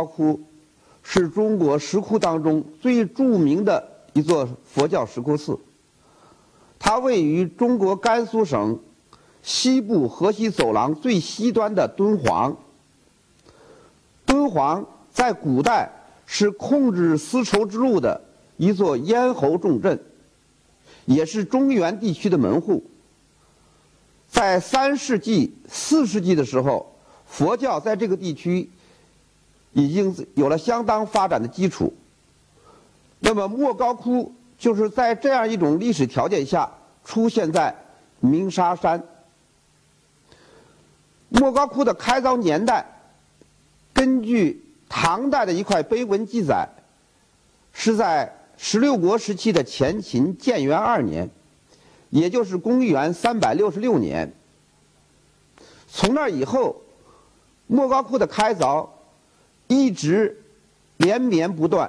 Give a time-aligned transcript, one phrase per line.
[0.00, 0.40] 莫高窟
[1.02, 5.58] 是中国石窟当中最著名的一座佛教石窟寺。
[6.78, 8.80] 它位于中国甘肃省
[9.42, 12.56] 西部河西走廊最西端的敦煌。
[14.24, 15.90] 敦煌在古代
[16.24, 18.22] 是控制丝绸之路的
[18.56, 20.00] 一座咽喉重镇，
[21.04, 22.84] 也是中原地区的门户。
[24.28, 26.94] 在三世纪、四世纪的时候，
[27.26, 28.70] 佛教在这个地区
[29.72, 31.92] 已经有了相当发展的基础。
[33.18, 36.70] 那么莫高窟就是在这样一种历史条件下
[37.04, 37.74] 出现在
[38.20, 39.02] 鸣沙山。
[41.28, 42.86] 莫高窟的开凿年代。
[43.92, 46.66] 根据唐代的一块碑文记载，
[47.74, 51.28] 是在十六国时期的前秦建元二年，
[52.08, 54.32] 也就是公元三百六十六年。
[55.92, 56.80] 从那以后，
[57.66, 58.88] 莫高窟的开凿
[59.70, 60.42] 一直
[60.96, 61.88] 连绵不断，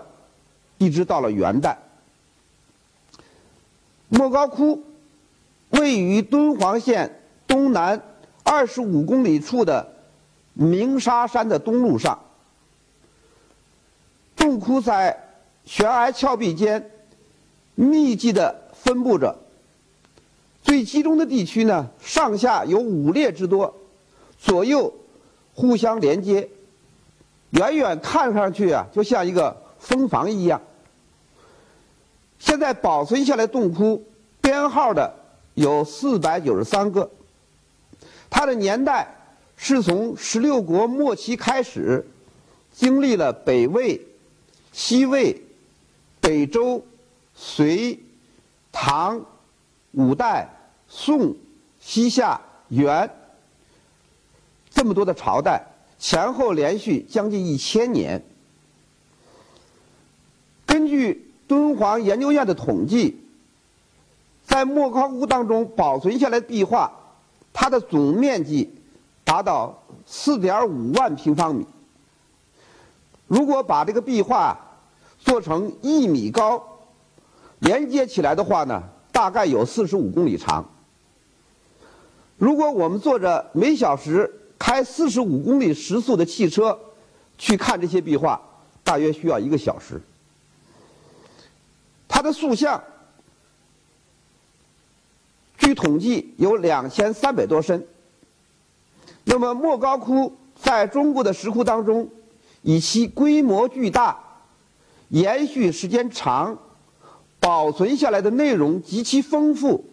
[0.77, 1.79] 一直到了元代。
[4.07, 4.83] 莫高窟
[5.71, 7.99] 位于敦煌县东南
[8.43, 9.95] 二十五公里处的。
[10.53, 12.19] 鸣沙山的东路上，
[14.35, 15.17] 洞窟在
[15.63, 16.91] 悬崖峭壁间
[17.73, 19.39] 密集地分布着。
[20.61, 23.73] 最集中的地区呢，上下有五列之多，
[24.37, 24.93] 左右
[25.53, 26.49] 互相连接，
[27.51, 30.61] 远远看上去啊，就像一个蜂房一样。
[32.39, 34.03] 现在保存下来洞窟
[34.41, 35.13] 编号的
[35.53, 37.09] 有四百九十三个，
[38.29, 39.15] 它的年代。
[39.63, 42.03] 是从十六国末期开始，
[42.73, 44.01] 经历了北魏、
[44.71, 45.39] 西魏、
[46.19, 46.83] 北周、
[47.35, 47.99] 隋、
[48.71, 49.23] 唐、
[49.91, 50.49] 五代、
[50.89, 51.35] 宋、
[51.79, 53.07] 西夏、元
[54.71, 55.61] 这么多的朝代，
[56.01, 58.25] 前后连续将近一千年。
[60.65, 63.21] 根据敦煌研究院的统计，
[64.45, 66.91] 在莫高窟当中保存下来的壁画，
[67.53, 68.69] 它的总面积。
[69.23, 71.65] 达到四点五万平方米。
[73.27, 74.59] 如果把这个壁画
[75.19, 76.61] 做成一米高，
[77.59, 78.83] 连接起来的话呢，
[79.13, 80.65] 大概有四十五公里长。
[82.37, 84.40] 如果我们坐着每小时
[84.71, 86.79] 开四十五公里时速的汽车
[87.37, 88.41] 去看这些壁画，
[88.85, 90.01] 大约需要一个小时。
[92.07, 92.81] 它的塑像，
[95.57, 97.85] 据统计有两千三百多身。
[99.25, 102.09] 那么莫高窟在中国的石窟当中，
[102.61, 104.17] 以其规模巨大、
[105.09, 106.57] 延续时间长、
[107.41, 109.83] 保存下来的内容极其丰富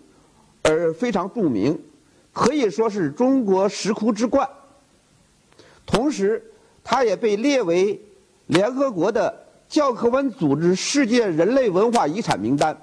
[0.62, 1.83] 而非常著名，
[2.33, 4.49] 可以说是中国石窟之冠。
[5.88, 6.53] 同时，
[6.84, 8.00] 它也被列为
[8.47, 12.76] 联合国的教科文组织世界人类文化遗产名单，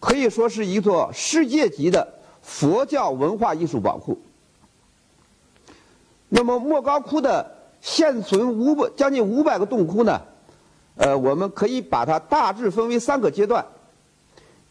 [0.00, 4.18] 可以说是一座世界级的佛教文化艺术宝库。
[6.30, 10.22] 那么莫高窟的现存五百将近五百个洞窟呢，
[10.96, 13.64] 呃，我们可以把它大致分为三个阶段。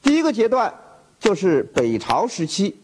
[0.02, 0.74] 第一个阶段
[1.20, 2.80] 就是北朝时期，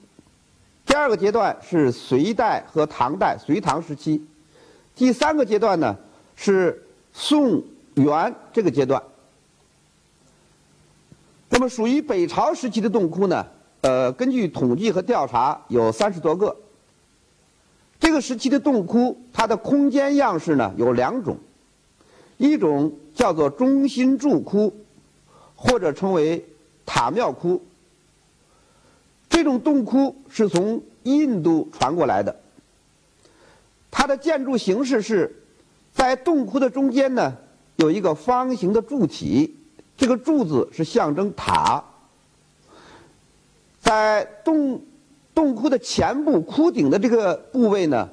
[0.86, 4.26] 第二个阶段是隋代和唐代隋唐时期，
[4.96, 5.98] 第三个阶段呢
[6.36, 6.84] 是
[7.14, 7.64] 宋
[7.96, 9.02] 元这个阶段。
[11.50, 13.46] 那么属于北朝时期的洞窟呢，
[13.82, 16.56] 呃，根据统计和调查有三十多个。
[18.00, 21.38] 这个时期的洞窟，它的空间样式呢有两种，
[22.38, 24.74] 一种叫做中心柱窟，
[25.56, 26.44] 或者称为
[26.86, 27.64] 塔庙窟。
[29.30, 32.36] 这种洞窟是从印度传过来的，
[33.96, 35.34] 它的建筑形式是
[35.94, 37.38] 在洞窟的中间呢
[37.76, 39.56] 有一个方形的柱体，
[39.96, 41.84] 这个柱子是象征塔，
[43.80, 44.82] 在洞。
[45.36, 48.08] 洞窟的前部窟顶的这个部位呢，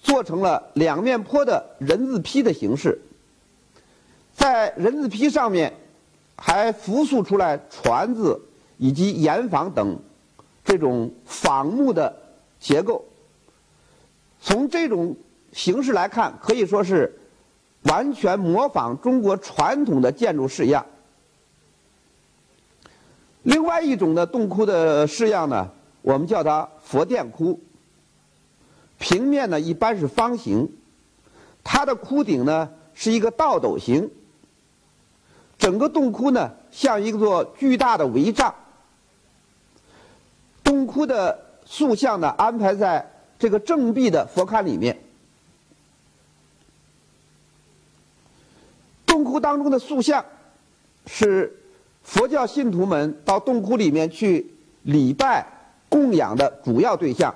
[0.00, 3.00] 做成了两面坡的人字梯的形式，
[4.34, 5.72] 在人字梯上面
[6.34, 8.40] 还复塑出来船子
[8.78, 9.96] 以及檐房等
[10.64, 12.12] 这种仿木的
[12.58, 13.04] 结构。
[14.46, 15.16] 从这种
[15.50, 17.18] 形式来看，可以说是
[17.82, 20.86] 完全模仿中国传统的建筑式样。
[23.42, 25.68] 另外一种的洞窟的式样呢？
[26.00, 27.58] 我们叫它佛殿窟，
[29.00, 30.70] 平面呢一般是方形，
[31.64, 34.08] 它的窟顶呢是一个倒斗形，
[35.58, 38.54] 整个洞窟呢像一座巨大的帷帐，
[40.62, 44.98] 洞窟的塑像呢安排在这个正壁的佛龛里面。
[49.04, 50.24] 洞窟当中的塑像，
[51.06, 51.54] 是
[52.02, 54.46] 佛教信徒们到洞窟里面去
[54.82, 55.46] 礼拜
[55.88, 57.34] 供养的主要对象，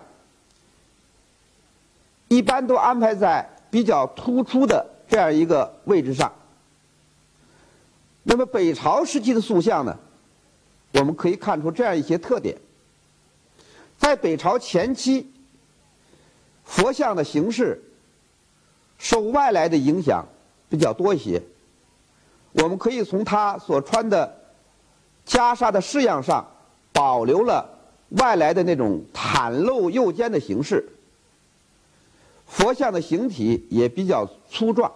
[2.29, 6.31] 一般都安排在比较突出的这样一个位置上。
[8.23, 9.99] 那么北朝时期的塑像呢，
[10.93, 12.59] 我们可以看出这样一些特点：
[13.97, 15.33] 在北朝前期，
[16.71, 17.83] 佛像的形式
[18.97, 20.25] 受外来的影响
[20.69, 21.43] 比较多一些。
[22.53, 24.41] 我们可以从他所穿的
[25.27, 26.49] 袈裟的式样上，
[26.93, 27.69] 保留了
[28.11, 30.89] 外来的那种袒露右肩的形式。
[32.47, 34.93] 佛像的形体也比较粗壮。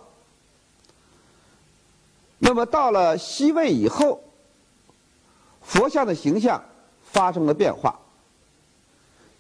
[2.38, 4.23] 那么到了西魏以后，
[5.61, 6.62] 佛像的形象
[7.03, 7.99] 发生了变化。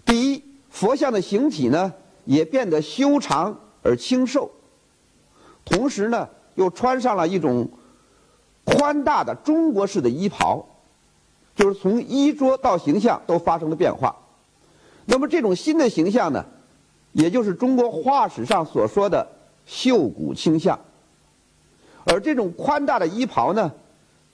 [0.04, 1.92] 第一，佛像的形体呢
[2.24, 4.50] 也变得修长而清瘦，
[5.64, 7.68] 同时呢又穿上了一种
[8.64, 10.66] 宽大的中国式的衣袍，
[11.54, 14.16] 就是从衣着到形象都发生了变化。
[15.06, 16.44] 那么这种新的形象呢，
[17.12, 19.26] 也就是中国画史上所说的
[19.66, 20.78] 秀骨清相。
[22.04, 23.72] 而这种宽大的衣袍呢，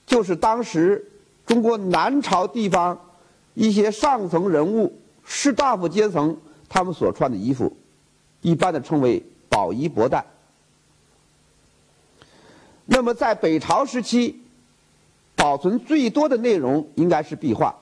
[0.05, 1.11] 就是当时
[1.45, 2.97] 中国南朝地方
[3.53, 6.37] 一些上层人物、士大夫阶层
[6.73, 7.75] 他们所穿的衣服，
[8.39, 10.23] 一般的称为宝衣博带。
[12.85, 14.41] 那么在北朝时期，
[15.35, 17.75] 保存最多的内容应该是壁画。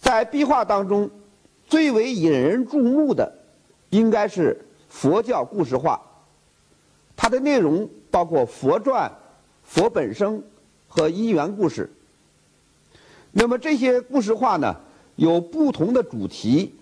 [0.00, 1.10] 在壁画当中，
[1.66, 3.32] 最为引人注目的
[3.90, 6.00] 应该是佛教故事画，
[7.16, 7.90] 它的内容。
[8.10, 9.12] 包括佛传、
[9.64, 10.42] 佛本生
[10.88, 11.92] 和因缘故事。
[13.32, 14.74] 那么这些故事画呢，
[15.16, 16.74] 有不同的主题，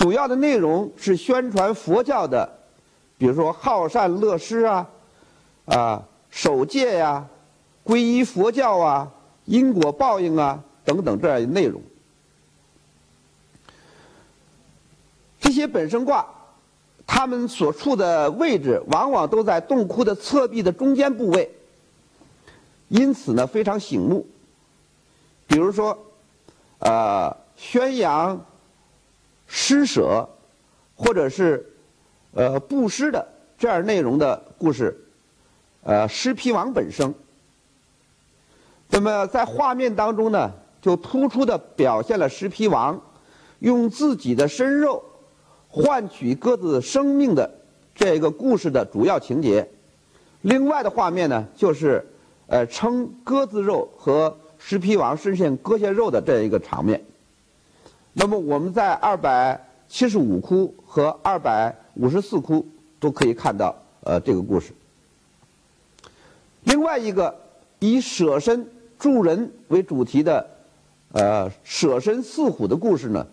[0.00, 2.50] 主要的内容是宣传佛教的，
[3.18, 4.88] 比如说好善乐施啊，
[5.66, 7.26] 啊守戒呀、
[7.84, 9.12] 皈依佛教啊、
[9.44, 11.82] 因果报应啊等等这样的内容。
[15.38, 16.26] 这些本身卦。
[17.12, 21.50] 他们所处的位置往往都在洞窟的侧壁的中间部位，
[22.86, 24.24] 因此呢非常醒目。
[25.48, 25.98] 比如说，
[26.78, 28.40] 呃，宣扬
[29.52, 30.28] 施舍
[30.94, 31.66] 或者是
[32.32, 33.26] 呃布施的
[33.58, 34.96] 这样内容的故事，
[35.82, 37.12] 呃，施皮王本生。
[38.88, 43.02] 那么在画面当中呢，就突出的表现了施皮王
[43.58, 45.04] 用自己的身肉。
[45.72, 47.48] 换取鸽子生命的
[47.94, 49.68] 这个故事的主要情节。
[50.40, 52.04] 另外的画面呢，就是
[52.48, 57.00] 呃称鸽子肉和石皮王身上割下肉的这样一个场面。
[58.12, 62.66] 那么我们在二百七十五窟和二百五十四窟
[62.98, 64.72] 都可以看到呃这个故事。
[66.64, 67.34] 另外一个
[67.78, 70.46] 以舍身助人为主题的
[71.12, 73.26] 呃舍身饲虎的故事呢，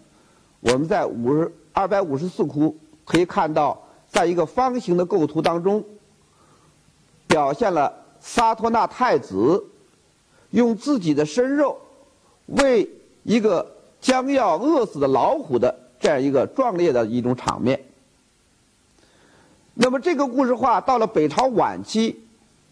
[0.59, 1.51] 我们在五十。
[1.73, 3.79] 二百五十四窟可以看到，
[4.09, 5.85] 在一个方形的构图当中，
[7.27, 9.63] 表现了萨托纳太子
[10.49, 11.77] 用自己的身肉
[12.47, 12.89] 为
[13.21, 17.83] 一个将要饿死的老虎的这样一个壮烈的一种场面。
[19.73, 22.23] 那么这个故事画到了北朝晚期，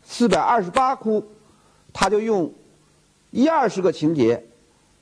[0.04, 1.24] 四百二十八窟，
[1.94, 2.54] 他就用
[3.32, 4.44] 一二十个情节，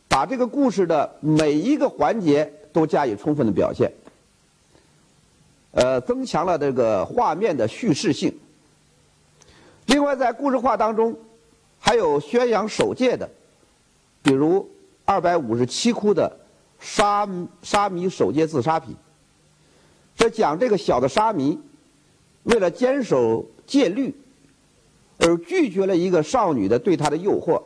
[0.08, 2.51] 把这个故事的每一个环节。
[2.74, 3.94] 都加以充分的表现，
[5.74, 8.36] 呃，增强了这个画面的叙事性。
[9.86, 11.15] 另外，在故事画当中，
[11.80, 13.30] 还有宣扬守戒的，
[14.24, 14.68] 比如
[15.05, 16.39] 二百五十七窟的
[16.79, 17.27] 沙
[17.62, 18.95] 沙弥守戒自杀品，
[20.15, 21.60] 这讲这个小的沙弥
[22.43, 24.15] 为了坚守戒律，
[25.19, 27.62] 而拒绝了一个少女的对他的诱惑，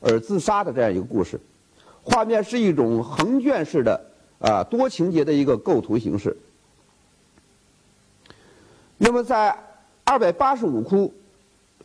[0.00, 1.40] 而自杀的这样一个故事。
[2.02, 4.08] 画面是一种横卷式的。
[4.38, 6.36] 啊，多情节的一个构图形式。
[8.96, 9.52] 那么，在
[10.04, 11.12] 二百八十五窟，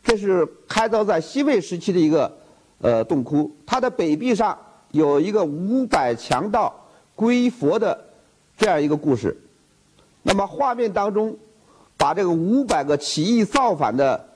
[0.04, 2.38] 这是开凿在西魏时期的一个
[2.80, 4.56] 呃洞窟，它的北壁上
[4.94, 6.72] 有一个五百强盗
[7.14, 8.02] 归佛的
[8.56, 9.36] 这样一个故事。
[10.22, 11.36] 那么，画面当中
[11.98, 14.28] 把这个五百个起义造反的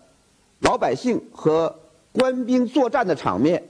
[0.61, 1.75] 老百姓和
[2.13, 3.67] 官兵作战的场面，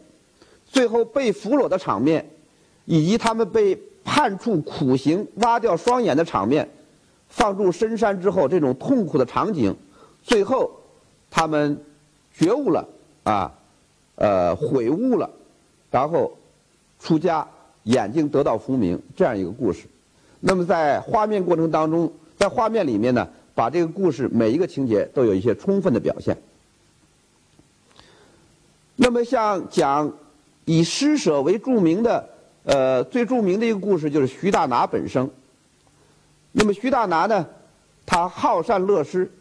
[0.67, 2.29] 最后被俘虏的场面，
[2.85, 3.79] 以及他们被。
[4.11, 6.67] 判处苦刑、挖掉双眼的场面，
[7.29, 9.77] 放入深山之后，这种痛苦的场景，
[10.23, 10.71] 最后
[11.31, 11.79] 他们
[12.33, 12.89] 觉悟了
[13.25, 13.53] 啊，
[14.15, 15.29] 呃，悔悟了，
[15.91, 16.38] 然后
[17.09, 17.49] 出家，
[17.85, 19.87] 眼睛得到复明，这样一个故事。
[20.41, 26.37] 那么在画面过程当中，在画面里面呢，把这个故事每一个情节都有一些充分的表现。
[28.95, 30.13] 那么像讲
[30.67, 32.29] 以施舍为著名的，
[32.65, 35.31] 呃，最著名的一个故事就是徐大拿本生。
[36.53, 37.47] 那么徐大拿呢，
[38.05, 39.33] 他好善乐施，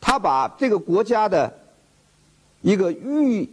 [0.00, 1.56] 他把这个国家的
[2.62, 3.48] 一个御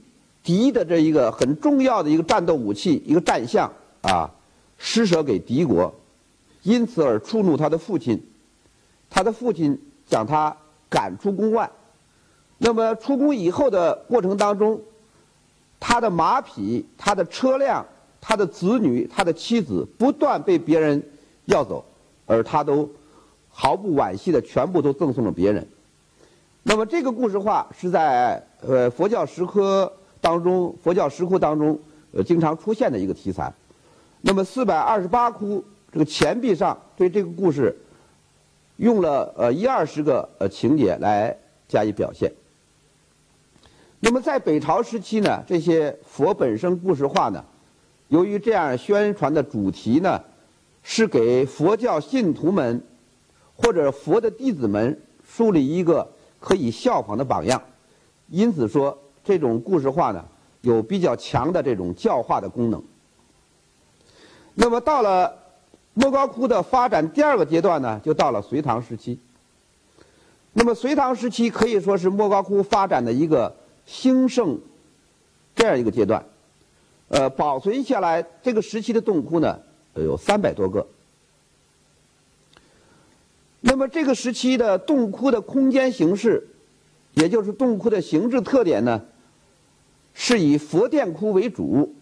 [0.49, 4.27] 敌的这一个很重要的一个战斗武器，一个战象啊，
[4.79, 5.93] 施舍给敌国，
[6.63, 8.19] 因此而触怒他的父亲，
[9.11, 10.57] 他的父亲将他
[10.89, 11.69] 赶出宫外。
[12.57, 14.81] 那么出宫以后的过程当中，
[15.79, 17.85] 他的马匹、他的车辆、
[18.19, 21.11] 他的子女、他的妻子不断被别人
[21.45, 21.85] 要走，
[22.25, 22.89] 而他都
[23.49, 25.67] 毫不惋惜的全部都赠送了别人。
[26.63, 31.79] 那么这个故事话是在呃佛教石刻当中，佛教石窟当中
[32.11, 33.53] 呃经常出现的一个题材。
[34.21, 37.77] 那么四百二十八窟这个钱币上对这个故事
[38.77, 41.35] 用了呃一二十个呃情节来
[41.67, 42.31] 加以表现。
[44.01, 47.43] 那么在北朝时期呢，这些佛本身故事画呢，
[48.07, 50.21] 由于这样宣传的主题呢，
[50.83, 52.81] 是给佛教信徒们
[53.55, 56.09] 或者佛的弟子们树立一个
[56.39, 57.61] 可以效仿的榜样，
[58.29, 58.97] 因此说
[59.29, 60.25] 这种故事化呢，
[60.61, 62.83] 有比较强的这种教化的功能。
[64.55, 65.37] 那么到了
[65.93, 69.19] 莫高窟的发展第二个阶段呢，就到了隋唐时期。
[70.53, 73.55] 那么隋唐时期可以说是莫高窟发展的一个。
[73.85, 74.59] 兴盛
[75.55, 76.23] 这样一个阶段，
[77.07, 79.59] 呃，保存下来这个时期的洞窟呢，
[79.95, 80.85] 有三百多个。
[83.61, 86.47] 那么这个时期的洞窟的空间形式，
[87.15, 89.01] 也就是洞窟的形制特点呢，
[90.21, 91.95] 是以佛殿窟为主，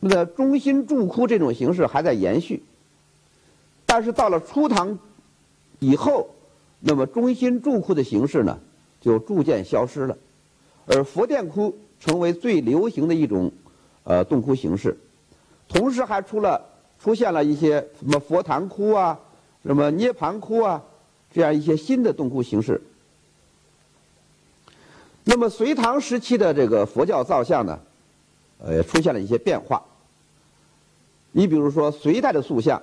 [0.00, 2.60] 那中心柱窟这种形式还在延续，
[3.86, 4.98] 但是到了初唐
[5.78, 6.28] 以后，
[6.80, 8.58] 那么中心柱窟的形式呢，
[9.00, 10.18] 就逐渐消失了。
[10.86, 13.52] 而佛殿窟成为最流行的一种，
[14.02, 14.98] 呃，洞窟形式，
[15.68, 16.60] 同时还出了
[17.00, 19.20] 出现了一些什么佛坛窟啊，
[19.64, 20.82] 什么涅盘窟啊，
[21.32, 22.82] 这样一些新的洞窟形式。
[25.28, 27.78] 那么隋唐时期的这个佛教造像呢，
[28.58, 29.82] 呃，出现了一些变化。
[31.32, 32.80] 你比如说隋代的塑像，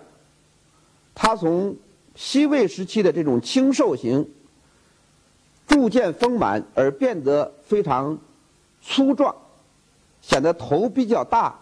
[1.16, 1.76] 它从
[2.16, 4.30] 西魏时期的这种清瘦型。
[5.66, 8.16] 逐渐丰满而变得非常
[8.82, 9.34] 粗壮，
[10.22, 11.58] 显得头比较大，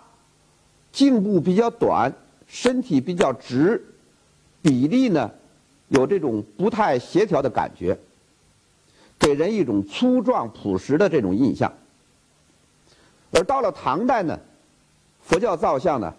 [0.92, 2.12] 颈部比较短，
[2.48, 3.82] 身体比较直，
[4.62, 5.32] 比例呢
[5.90, 7.98] 有这种不太协调的感觉，
[9.22, 11.72] 给人一种粗壮朴实的这种印象。
[13.32, 14.38] 而到了唐代呢，
[15.22, 16.13] 佛教造像呢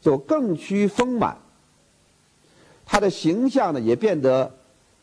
[0.00, 1.38] 就更趋丰满，
[2.84, 4.52] 它的形象呢也变得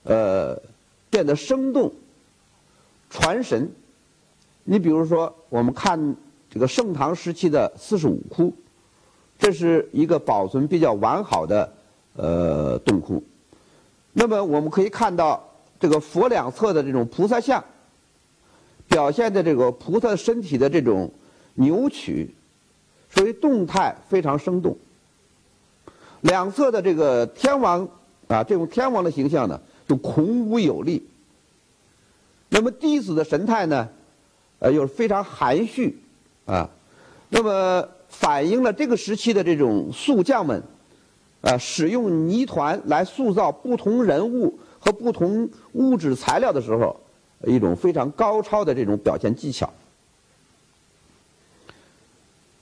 [0.04, 0.62] 呃
[1.10, 1.92] 变得生动。
[3.10, 3.72] 传神，
[4.66, 6.16] 你比如说，我们看
[6.52, 8.54] 这个盛唐时期的四十五窟，
[9.40, 11.74] 这是一个保存比较完好的
[12.18, 13.24] 呃洞窟。
[14.12, 15.47] 那么我们可以看到，
[15.80, 17.64] 这个佛两侧的这种菩萨像，
[18.88, 21.12] 表现的这个菩萨身体的这种
[21.56, 22.34] 扭曲，
[23.10, 24.78] 所以动态非常生动。
[26.22, 27.88] 两侧的这个天王
[28.28, 31.08] 啊，这种天王的形象呢，就孔武有力。
[32.50, 33.88] 那么弟子的神态呢，
[34.60, 36.00] 呃，又非常含蓄，
[36.46, 36.70] 啊，
[37.30, 40.64] 那么反映了这个时期的这种塑匠们，
[41.42, 44.58] 啊，使用泥团来塑造不同人物
[44.88, 46.98] 和不同物质材料的时候，
[47.44, 49.70] 一种非常高超的这种表现技巧。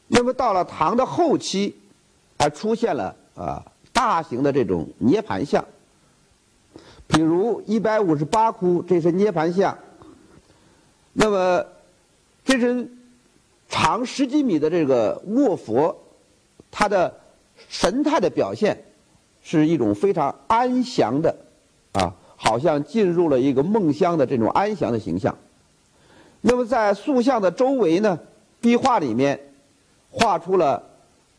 [0.07, 1.75] 那么到了唐的后期，
[2.39, 3.63] 还出现了啊
[3.93, 5.63] 大型的这种涅盘像。
[7.05, 9.77] 比如一百五十八窟，这是涅盘像。
[11.13, 11.63] 那么，
[12.43, 12.89] 这是
[13.69, 15.95] 长十几米的这个卧佛，
[16.71, 17.19] 它的
[17.69, 18.83] 神态的表现
[19.43, 21.35] 是一种非常安详的，
[22.35, 25.37] 好像进入了一个梦乡的这种安详的形象。
[26.41, 28.19] 那么在塑像的周围呢，
[28.61, 29.39] 壁画里面
[30.11, 30.83] 画出了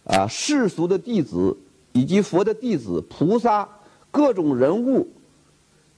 [0.05, 1.57] 啊世俗的弟子
[1.93, 3.69] 以及佛的弟子、菩萨
[4.11, 5.09] 各种人物。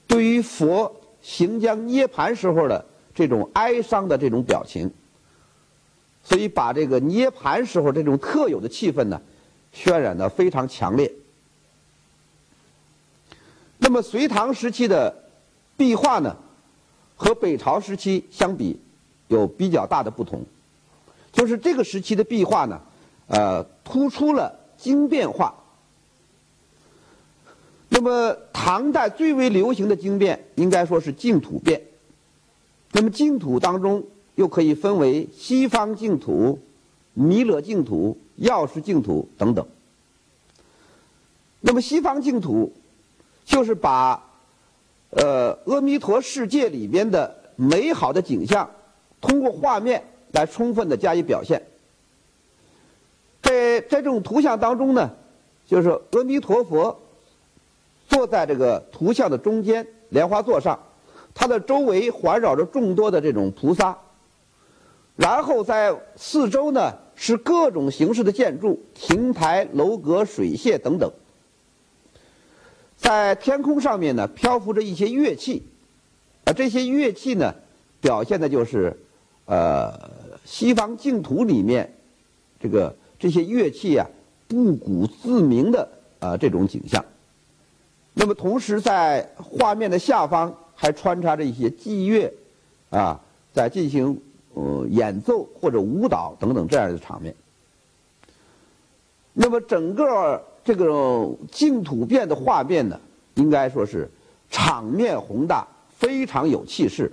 [0.07, 4.91] 对于佛行将涅盘时候的这种哀伤的这种表情，
[6.23, 9.21] 所以把这个涅盘时候这种特有的气氛呢，
[9.73, 11.11] 渲染的非常强烈。
[13.89, 15.23] 那么隋唐时期的
[15.75, 16.37] 壁画呢，
[17.15, 18.79] 和北朝时期相比，
[19.29, 20.45] 有比较大的不同，
[21.33, 22.79] 就是这个时期的壁画呢，
[23.25, 25.55] 呃，突出了经变化。
[27.89, 31.81] 那么唐代最为流行的经变，应该说是净土变。
[32.91, 34.03] 那么净土当中
[34.35, 36.59] 又可以分为西方净土、
[37.15, 39.67] 弥勒净土、药师净土等等。
[41.61, 42.71] 那么西方净土
[43.49, 44.23] 就是把
[45.09, 48.69] 呃阿弥陀世界里边的美好的景象，
[49.19, 50.01] 通过画面
[50.33, 51.61] 来充分的加以表现。
[53.41, 55.09] 在在这种图像当中呢，
[55.65, 56.97] 就是阿弥陀佛。
[58.07, 60.79] 坐在这个图像的中间莲花座上，
[61.35, 63.95] 它的周围环绕着众多的这种菩萨，
[65.15, 71.11] 然后在四周呢是各种形式的建筑、亭台楼阁、水榭等等。
[72.99, 75.63] 在天空上面呢漂浮着一些乐器，
[76.43, 77.55] 啊，这些乐器呢
[78.01, 78.95] 表现的就是，
[79.45, 79.91] 呃，
[80.43, 81.91] 西方净土里面
[82.59, 84.05] 这个这些乐器啊
[84.49, 85.89] 不鼓自鸣的
[86.19, 87.03] 啊这种景象。
[88.13, 92.31] 那么同时，在画面的下方还穿插着一些祭乐，
[92.89, 93.19] 啊，
[93.53, 94.21] 在进行
[94.53, 97.33] 呃演奏或者舞蹈等等这样的场面。
[99.31, 102.99] 那么整个这个净土变的画面呢，
[103.33, 104.07] 应该说是
[104.51, 107.11] 场面宏大，非常有气势，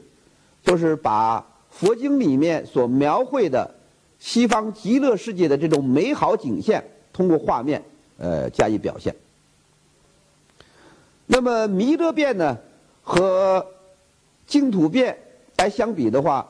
[0.63, 3.75] 就是把佛经里面所描绘的
[4.19, 7.83] 西方极乐世界的这种美好景象，通过画面
[8.19, 9.16] 呃加以表现。
[11.25, 12.59] 那么弥勒变呢，
[13.03, 13.66] 和
[14.47, 15.16] 净土变
[15.57, 16.47] 来相比的话，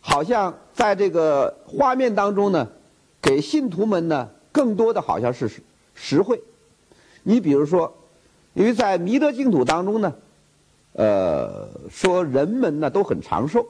[0.00, 2.66] 好像在这个画面当中呢，
[3.20, 5.50] 给信徒们呢更多的好像是
[5.96, 6.40] 实惠。
[7.24, 7.92] 你比如说，
[8.54, 10.14] 因为在弥勒净土当中呢，
[10.92, 13.66] 呃，说人们呢都很长寿，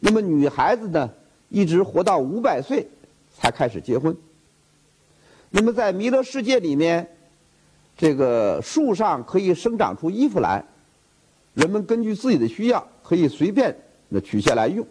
[0.00, 1.10] 那么女孩子呢
[1.50, 2.88] 一直活到五百岁
[3.36, 4.16] 才开始结婚。
[5.50, 7.06] 那么在弥勒世界里面。
[8.00, 10.64] 这个树上可以生长出衣服来，
[11.54, 13.76] 人们根据自己的需要可以随便
[14.08, 14.86] 的取下来用。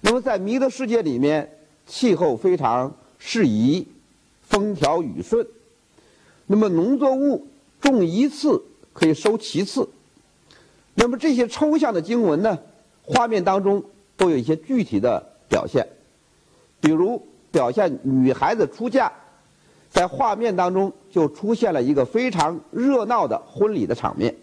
[0.00, 3.86] 那么在弥勒世界里面，气候非常适宜，
[4.50, 5.46] 风调雨顺。
[6.46, 7.46] 那么农作物
[7.80, 9.88] 种一次可以收七次。
[10.94, 12.58] 那么这些抽象的经文呢，
[13.02, 13.82] 画面当中
[14.18, 15.86] 都有一些具体的表现，
[16.80, 19.10] 比如表现女孩子出嫁。
[19.88, 24.36] 在画面当中就出现了一个非常热闹的婚礼的场面，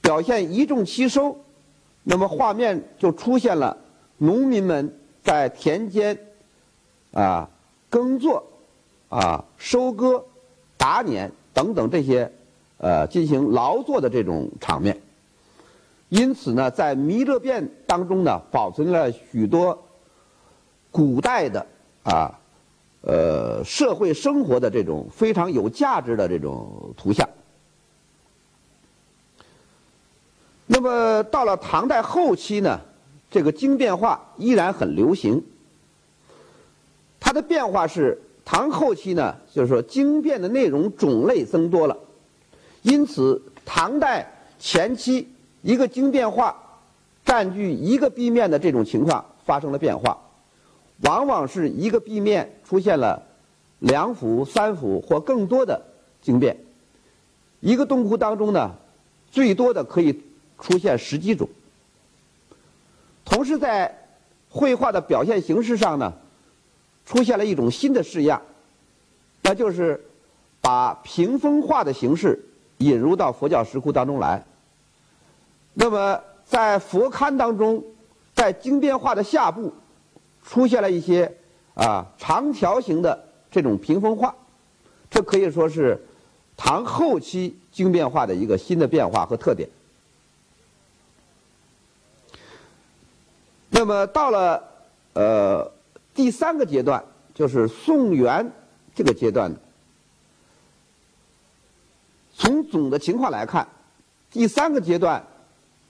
[0.00, 1.36] 表现一众齐收，
[2.04, 3.76] 那么画面就出现了
[4.18, 6.16] 农民们在田间
[7.12, 7.50] 啊
[7.90, 8.46] 耕作
[9.16, 10.24] 啊收割
[10.76, 12.30] 打碾等等这些
[12.76, 15.00] 呃进行劳作的这种场面，
[16.10, 19.86] 因此呢，在弥勒变当中呢保存了许多
[20.90, 21.66] 古代的
[22.02, 22.38] 啊。
[23.02, 27.28] 呃，社会生活的这种非常有价值的这种图像。
[30.66, 32.80] 那么到了唐代后期呢，
[33.30, 35.40] 这个经变化依然很流行。
[37.20, 41.98] 它的变化是唐后期呢，就是说经变的内容种类增多了，
[42.82, 45.28] 因此唐代前期
[45.62, 46.56] 一个经变化
[47.24, 50.16] 占据一个壁面的这种情况发生了变化。
[51.02, 53.20] 往往是一个壁面出现了
[53.80, 55.82] 两幅、三幅或更多的
[56.22, 56.56] 经变，
[57.60, 58.76] 一个洞窟当中呢，
[59.30, 60.22] 最多的可以
[60.60, 61.48] 出现十几种。
[63.24, 64.06] 同时，在
[64.48, 66.12] 绘画的表现形式上呢，
[67.06, 68.42] 出现了一种新的式样，
[69.40, 70.04] 那就是
[70.60, 72.44] 把屏风画的形式
[72.78, 74.44] 引入到佛教石窟当中来。
[75.72, 77.82] 那么，在佛龛当中，
[78.34, 79.72] 在经变画的下部。
[80.48, 81.36] 出现了一些
[81.74, 84.32] 啊长条形的这种屏风画，
[85.10, 86.00] 这可以说是
[86.56, 89.68] 唐后期经变化的一个新的变化和特点。
[93.70, 94.62] 那么到了
[95.14, 95.68] 呃
[96.16, 98.50] 第三个阶段，就是宋元
[98.94, 99.60] 这个阶段的
[102.34, 103.68] 从总的情况来看，
[104.32, 105.24] 第三个阶段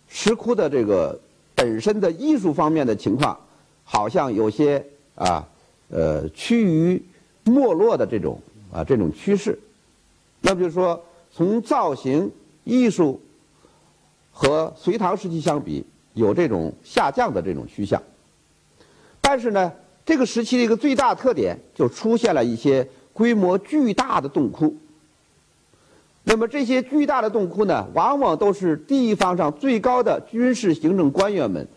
[0.09, 1.19] 石窟的这个
[1.55, 3.41] 本身的艺术方面的情况。
[3.89, 4.85] 好像有些
[5.15, 5.47] 啊，
[5.91, 7.01] 呃，趋于
[7.45, 9.57] 没落的这种啊这种趋势，
[10.41, 11.01] 那么就是说，
[11.33, 12.29] 从造型
[12.65, 13.21] 艺术
[14.33, 18.03] 和隋唐时期相比，有这种下降的这种趋向。
[19.21, 19.73] 但是呢，
[20.07, 24.75] 这个时期的一个最大特点，就出现了一些规模巨大的洞窟。
[26.25, 31.69] 那么这些巨大的洞窟呢，往往都是地方上最高的军事行政官员们。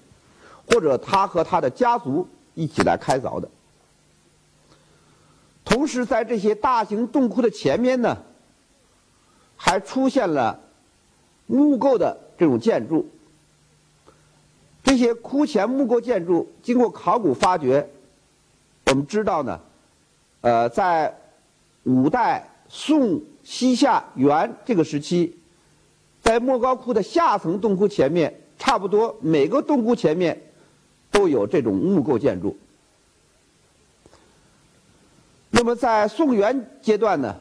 [0.72, 3.50] 或者他和他的家族一起来开凿的。
[5.66, 8.16] 同时，在这些大型洞窟的前面呢，
[9.56, 10.60] 还出现了
[11.48, 13.10] 木构的这种建筑。
[14.84, 17.90] 这些窟前木构建筑经过考古发掘，
[18.90, 19.60] 我们知道呢，
[20.42, 21.16] 呃，在
[21.84, 25.38] 五代、宋、西夏、元这个时期，
[26.22, 30.42] 在莫高窟的下层洞窟前面，差不多每个洞窟前面
[31.12, 32.58] 都有这种木构建筑。
[35.52, 37.36] 那么在宋元阶段呢，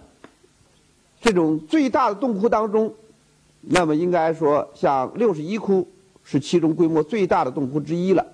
[1.21, 2.95] 这种最大的洞窟当中，
[3.63, 5.89] 那么应该说像六十一窟。
[6.31, 8.27] 是其中规模最大的洞窟之一了。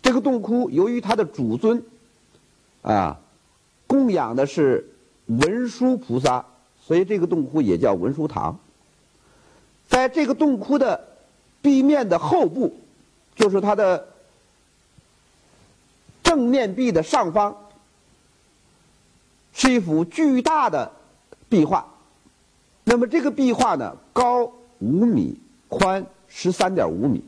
[0.00, 1.82] 这个洞窟由于它的主尊，
[2.84, 3.18] 啊，
[3.88, 4.88] 供养的是
[5.26, 6.44] 文殊菩萨，
[6.80, 8.56] 所以这个洞窟也叫文殊堂。
[9.88, 11.04] 在这个洞窟的
[11.60, 12.76] 壁面的后部，
[13.34, 14.06] 就是它的
[16.22, 17.56] 正面壁的上方，
[19.52, 20.92] 是一幅巨大的
[21.48, 21.88] 壁画。
[22.84, 25.36] 那么这个壁画呢，高五米，
[25.68, 26.06] 宽。
[26.36, 27.22] 十三点五米，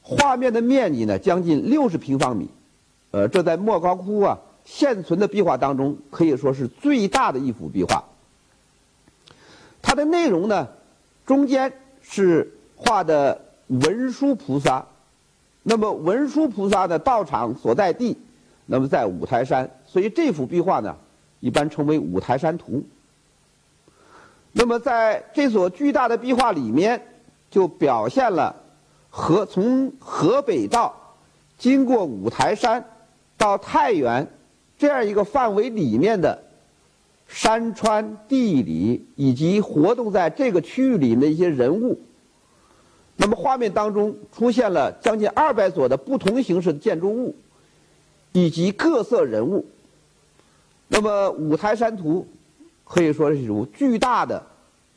[0.00, 2.48] 画面的面积呢将近六十平方米，
[3.16, 8.04] 呃，这在莫高窟啊现存的壁画当中可以说是最大的一幅壁画。
[9.80, 10.68] 它的内容呢，
[11.24, 14.84] 中间是画的文殊菩萨，
[15.62, 18.18] 那么文殊菩萨的道场所在地，
[18.66, 20.94] 那么在五台山，所以这幅壁画呢
[21.40, 22.84] 一般称为五台山图。
[24.52, 27.00] 那么在这所巨大的壁画里面。
[27.48, 28.54] 就表现了
[29.08, 30.92] 河从河北道
[31.56, 32.84] 经过五台山
[33.36, 34.26] 到太原
[34.78, 36.42] 这样一个范围里面的
[37.28, 42.00] 山川地理以及活动在这个区域里的一些人物。
[43.16, 47.34] 那么画面当中出现了将近二百所的不同形式的建筑物
[48.32, 49.66] 以及各色人物。
[50.88, 52.26] 那么五台山图
[52.84, 54.44] 可以说是一种巨大的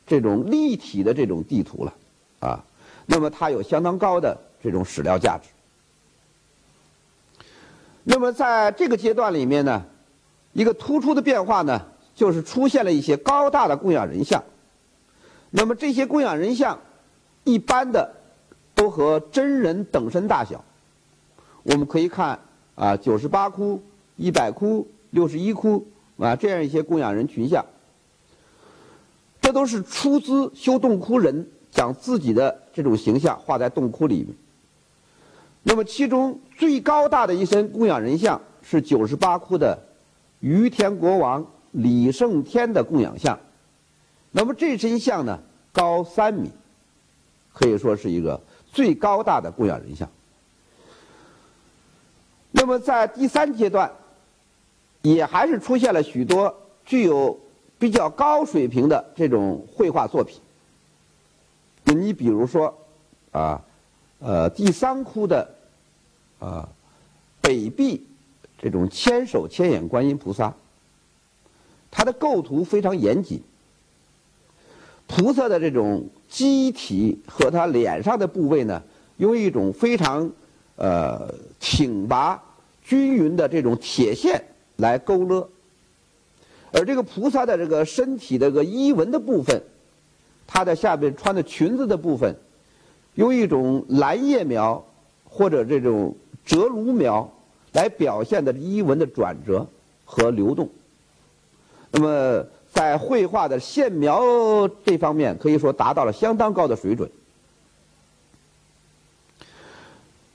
[0.05, 1.93] 这种立体的这种地图了。
[2.39, 2.63] 啊，
[3.05, 5.49] 那么它有相当高的这种史料价值。
[8.11, 9.85] 那么在这个阶段里面呢，
[10.53, 11.79] 一个突出的变化呢，
[12.15, 14.43] 就是出现了一些高大的供养人像。
[15.51, 16.79] 那么这些供养人像，
[17.43, 18.11] 一般的
[18.73, 20.65] 都和真人等身大小。
[21.61, 22.39] 我们可以看
[22.73, 23.79] 啊，九十八窟、
[24.15, 25.85] 一百窟、六十一窟
[26.17, 27.63] 啊，这样一些供养人群像，
[29.39, 31.47] 这都是出资修洞窟人。
[31.71, 34.35] 将自己的这种形象画在洞窟里面。
[35.63, 39.77] 那么，其中最高大的一身供养人像是九十八窟的
[40.39, 43.37] 于田国王李胜天的供养像。
[44.31, 45.39] 那么这身像呢，
[45.71, 46.49] 高三米，
[47.53, 48.41] 可以说是一个
[48.71, 50.09] 最高大的供养人像。
[52.51, 53.91] 那么在第三阶段，
[55.01, 57.39] 也还是出现了许多具有
[57.77, 60.39] 比较高水平的这种绘画作品。
[61.83, 62.75] 你比如说，
[63.31, 63.61] 啊，
[64.19, 65.55] 呃，第三窟的，
[66.39, 66.69] 啊，
[67.41, 68.05] 北壁
[68.57, 70.53] 这种千手千眼观音菩萨，
[71.89, 73.41] 它的构图非常严谨，
[75.07, 78.83] 菩萨的这种机体和他脸上的部位呢，
[79.17, 80.31] 用一种非常
[80.75, 82.43] 呃挺拔
[82.83, 84.43] 均匀的这种铁线
[84.75, 85.49] 来勾勒，
[86.73, 89.63] 而这个菩萨的这个身体的个衣纹的部分。
[90.51, 92.35] 他的下边穿的裙子的部分，
[93.19, 94.81] 用一种蓝叶描
[95.25, 97.29] 或者这种折芦描
[97.73, 99.67] 来表现的衣纹的转折
[100.05, 100.69] 和流动。
[101.91, 107.11] 那么在绘画的线描这方面，可以说达到了相当高的水准。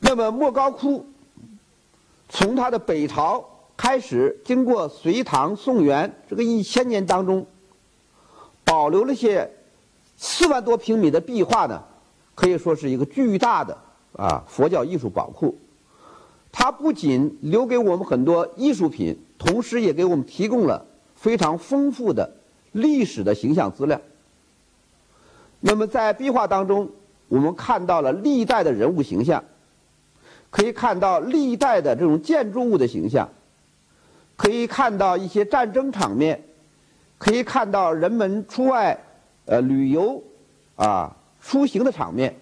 [0.01, 1.07] 那么莫高窟
[2.29, 7.47] 从它的北朝开始，经过隋唐宋元这个一千年当中，
[8.63, 9.51] 保留了些。
[10.17, 11.83] 四万多平米的壁画呢，
[12.35, 13.77] 可以说是一个巨大的
[14.17, 15.57] 啊佛教艺术宝库。
[16.53, 22.31] 它不仅留给我们很多艺术品，同时也给我们提供了非常丰富的
[22.73, 24.01] 历史的形象资料。
[25.61, 26.91] 那么在壁画当中，
[27.29, 29.43] 我们看到了历代的人物形象，
[30.51, 33.29] 可以看到历代的这种建筑物的形象，
[34.37, 36.45] 可以看到一些战争场面，
[37.19, 38.99] 可以看到人们出外。
[39.47, 40.23] 呃，旅游
[40.75, 41.15] 啊，
[41.47, 42.35] 出行的场面，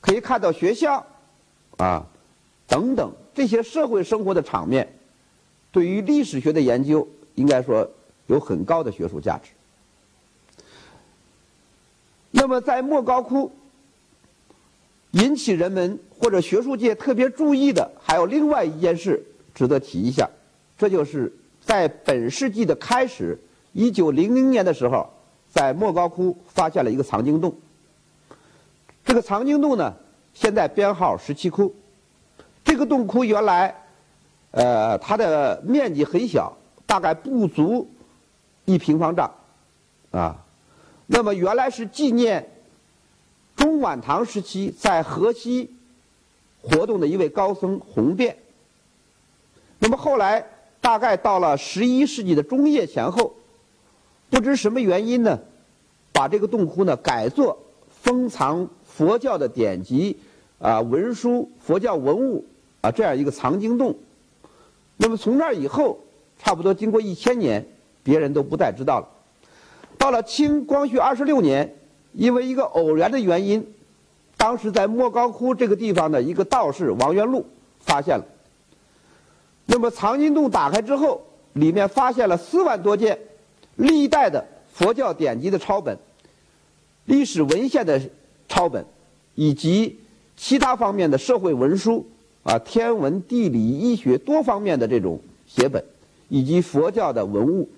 [0.00, 1.06] 可以看到学校
[1.76, 2.06] 啊
[2.66, 4.90] 等等这些社会生活的场面，
[5.70, 7.86] 对于历史学的研究，应该说
[8.28, 9.50] 有很高的学术价值。
[12.30, 13.52] 那么，在莫高窟
[15.10, 19.22] 引起人们或者学术界特别注意的，还有另外一件事
[19.54, 20.26] 值得提一下，
[20.78, 23.38] 这就是在本世纪的开始，
[23.74, 25.06] 一九零零年的时候。
[25.52, 27.54] 在莫高窟发现了一个藏经洞。
[29.12, 29.94] 这个藏经洞呢，
[30.32, 31.70] 现在编号十七窟。
[32.64, 33.82] 这个洞窟原来，
[34.52, 36.50] 呃，它的面积很小，
[36.86, 37.86] 大概不足
[38.64, 39.30] 一平方丈，
[40.12, 40.42] 啊，
[41.08, 42.48] 那么原来是纪念
[43.54, 45.70] 中晚唐时期在河西
[46.62, 48.34] 活动的一位高僧弘辩。
[49.78, 50.42] 那么后来
[50.80, 53.34] 大概到了十一世纪的中叶前后，
[54.30, 55.38] 不知什么原因呢，
[56.14, 57.58] 把这个洞窟呢改作
[58.02, 60.16] 封藏佛教的典籍
[60.58, 62.44] 啊文书、佛教文物。
[62.82, 63.94] 啊，这样一个藏经洞，
[64.96, 66.00] 那么从那以后，
[66.36, 67.64] 差不多经过一千年，
[68.02, 69.08] 别人都不再知道了。
[69.96, 71.76] 到了清光绪二十六年，
[72.12, 73.72] 因为一个偶然的原因，
[74.36, 77.46] 当时在莫高窟这个地方的一个道士王元禄
[77.78, 78.24] 发现了。
[79.66, 83.16] 那么藏经洞打开之后，里面发现了四万多件
[83.76, 85.96] 历代的佛教典籍的抄本、
[87.04, 88.00] 历史文献的
[88.52, 88.84] 抄本，
[89.34, 89.98] 以及
[90.36, 92.06] 其他方面的社会文书。
[92.42, 95.82] 啊，天文、地理、医学多方面的这种写本，
[96.28, 97.70] 以及佛教的文物，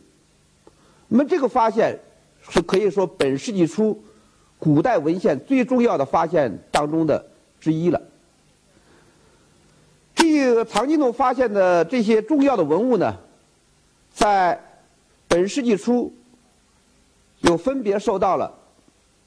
[1.09, 2.01] 那么这个发现
[2.49, 4.03] 是可以说本世纪初
[4.59, 7.27] 古代文献最重要的发现当中的
[7.61, 8.01] 之一了。
[10.15, 13.19] 这个藏经洞发现的这些重要的文物呢，
[14.15, 14.59] 在
[15.29, 16.11] 本世纪初
[17.43, 18.51] 又分别受到了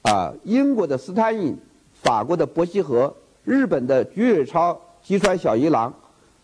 [0.02, 1.56] 啊英国的斯坦因、
[2.02, 4.80] 法国的伯希和、日本的菊水超。
[5.00, 5.94] 吉川小一郎，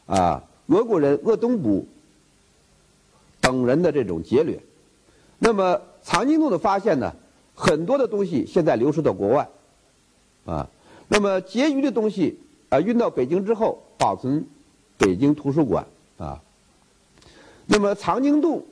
[0.07, 1.85] 啊，俄国人鄂东卜
[3.43, 4.59] 等人的这种劫掠，
[5.39, 7.13] 那么藏经洞的发现呢，
[7.55, 9.49] 很多的东西现在流失到国外，
[10.47, 10.67] 啊，
[11.09, 12.39] 那么结余的东西
[12.71, 14.47] 啊运到北京之后保存
[14.97, 15.85] 北京图书馆
[16.17, 16.41] 啊，
[17.67, 18.65] 那么藏经洞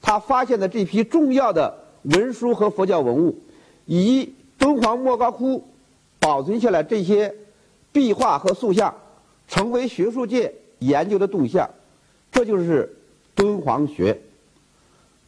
[0.00, 3.36] 他发现的这批重要的文书和佛教文物，
[3.86, 5.66] 以敦煌莫高窟
[6.20, 7.34] 保存下来这些
[7.90, 8.94] 壁画和塑像。
[9.48, 11.70] 成为学术界研究的对象，
[12.32, 12.92] 这就是
[13.32, 14.20] 敦煌学。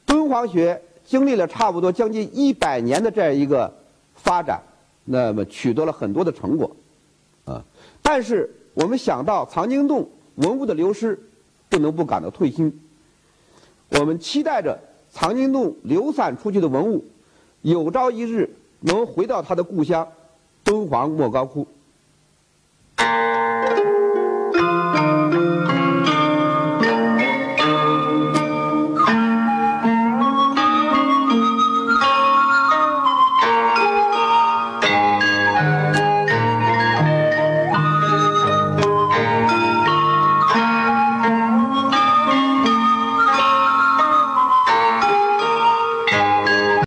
[0.05, 3.73] 敦煌学经历了差不多将近一百年的这样一个
[4.16, 4.61] 发展，
[5.05, 6.75] 那么取得了很多的成果，
[7.44, 7.64] 啊！
[8.03, 11.16] 但是我们想到藏经洞文物的流失，
[11.68, 12.81] 不能不感到痛心。
[13.90, 14.77] 我们期待着
[15.12, 17.05] 藏经洞流散出去的文物，
[17.62, 20.07] 有朝一日能回到他的故乡——
[20.62, 21.66] 敦煌莫高窟。